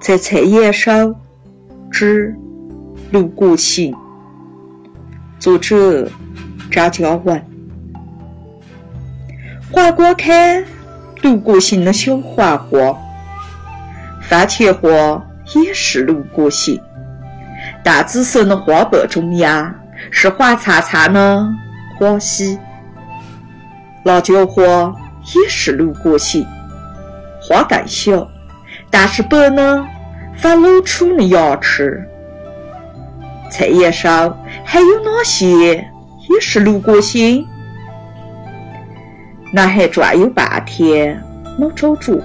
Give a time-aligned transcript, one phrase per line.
[0.00, 1.14] 在菜叶上
[1.90, 2.34] 之
[3.12, 3.94] 路过行，
[5.38, 6.06] 作者
[6.70, 7.42] 张嘉文。
[9.70, 10.62] 划过看
[11.22, 12.94] 路过行的小花花，
[14.22, 15.24] 番茄花
[15.54, 16.78] 也是路过行。
[17.84, 19.74] 大紫色的花瓣中央
[20.10, 21.46] 是黄灿灿的
[21.98, 22.58] 花溪。
[24.04, 24.62] 辣椒花
[25.34, 26.46] 也是六角形，
[27.40, 28.26] 花盖小。
[28.90, 29.86] 但是白呢，
[30.36, 32.06] 反露出了牙齿。
[33.50, 37.46] 菜叶上还有哪些也是路过行？
[39.52, 41.22] 男孩转悠半天
[41.58, 42.20] 没找着，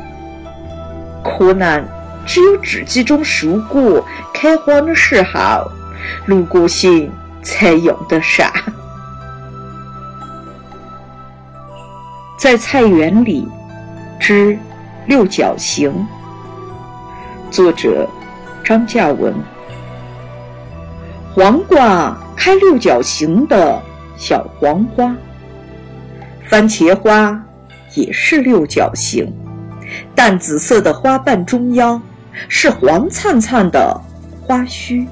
[1.24, 1.86] 可能
[2.28, 5.72] 只有这几种蔬果开花的时候，
[6.26, 7.10] 路过行
[7.42, 8.52] 才用得上。
[12.38, 13.48] 在菜园里，
[14.20, 14.60] 之
[15.08, 15.92] 六角形。
[17.50, 18.08] 作者
[18.64, 19.34] 张嘉文。
[21.34, 23.82] 黄瓜开六角形的
[24.18, 25.16] 小黄花，
[26.50, 27.42] 番茄花
[27.96, 29.34] 也是六角形，
[30.14, 32.02] 淡紫色的花瓣中央
[32.48, 34.00] 是黄灿灿的
[34.42, 35.08] 花须。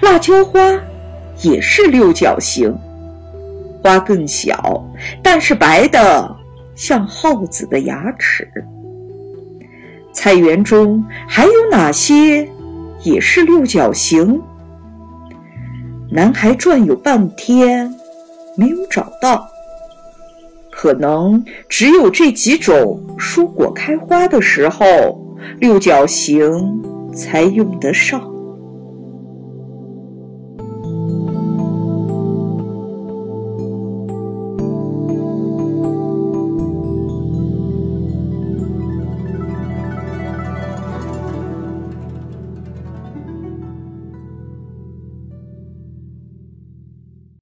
[0.00, 0.60] 辣椒花
[1.42, 2.74] 也是六角形，
[3.82, 4.84] 花更小，
[5.22, 6.36] 但是白的
[6.74, 8.48] 像耗子的牙齿。
[10.12, 12.48] 菜园中还有哪些
[13.02, 14.40] 也是六角形？
[16.10, 17.92] 男孩转悠半天
[18.56, 19.46] 没有找到，
[20.70, 24.86] 可能只有这几种蔬果开花的时候，
[25.58, 28.35] 六角形才用得上。